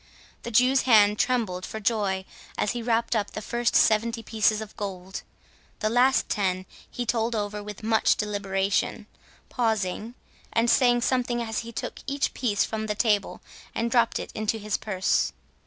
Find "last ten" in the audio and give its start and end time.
5.91-6.65